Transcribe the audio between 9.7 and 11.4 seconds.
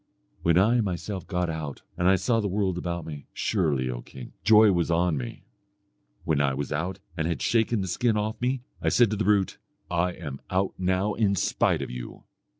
'I am out now in